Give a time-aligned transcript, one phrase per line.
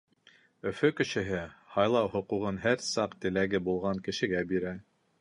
[0.71, 1.41] Өфө кешеһе
[1.75, 4.79] һайлау хоҡуғын һәр саҡ теләге булған кешегә бирә.